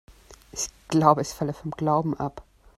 [0.51, 2.41] Ich glaube, ich falle vom Glauben ab.